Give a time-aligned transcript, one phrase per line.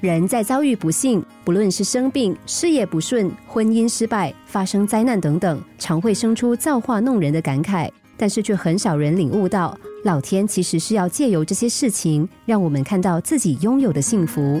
[0.00, 7.90] 人在遭遇不幸，不论是生病、事业不顺、婚姻失败、发生灾难等等，常会生出造化弄人的感慨。
[8.16, 14.60] 但是却很少人领悟到，老天其实是要借由这些事情，让我们看到自己拥有的幸福。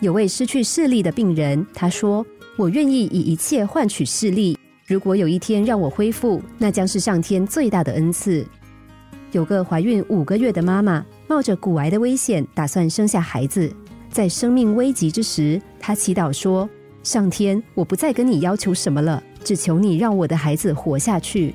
[0.00, 4.58] 有位失去视力的病人，他说：“我愿意以一切换取视力。
[4.86, 8.44] 如果有一天让我恢复，那将是上天最大的恩赐。”
[9.30, 13.72] 有个怀孕五个月的妈妈，冒着骨癌的危险，打算生下孩子。
[14.18, 16.68] 在生命危急之时，他祈祷说
[17.04, 21.54] ：“上天，我不再跟你要求什么了，只求你让我的孩子活下去。”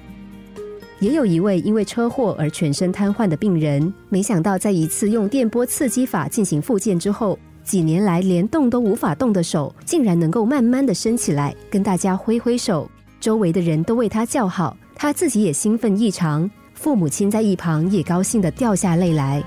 [1.01, 12.89] 也有一位因为车祸而全身瘫痪的病人，没想到在一次用电波刺激法进行复健之后，几年来连动都无法动的手，竟然能够慢慢的伸起来，跟大家挥挥手。
[13.19, 16.49] 周围的人都为他叫好，他自己也兴奋异常。
[16.75, 19.43] 父母亲在一旁也高兴的掉下泪来。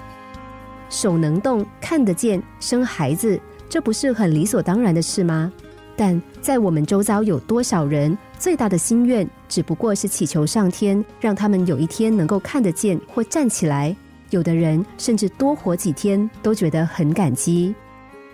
[0.89, 5.53] 手能动、看得见，生孩子，这不是很理所当然的事吗？
[5.97, 13.97] 但在我们周遭有多少人，最大的心愿只不过是祈求上天，让他们有一天能够看得见或站起来。
[14.31, 17.75] 有的人甚至多活几天都觉得很感激。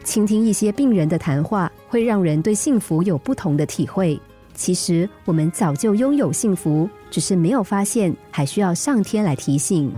[0.02, 4.20] 倾听一些病人的谈话，会让人对幸福有不同的体会。
[4.54, 9.92] 其实我们早就拥有幸福，只是没有发现，还需要上天来提醒。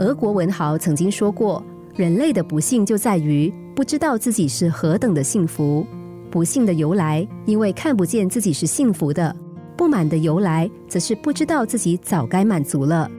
[0.00, 1.62] 俄国文豪曾经说过
[1.94, 5.86] ：“人类的不幸就在于不知道自己是何等的幸福。
[6.30, 9.30] 不幸的由来，因为看不见自己是幸福的；
[9.76, 13.10] 不满的由来，则是不知道自己早该满足了。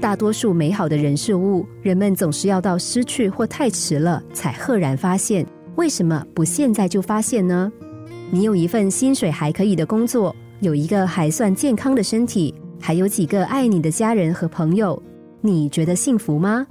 [0.00, 5.44] 大多数美好的人事物，人们总是要到失去或太迟了，才赫然发现。
[5.74, 7.72] 为什么不现在就发现呢？
[8.30, 15.02] 你有一份薪水还可以的工作，有一个还算健康的身体，还有几个爱你的家人和朋友。
[15.46, 16.66] 你觉得幸福吗？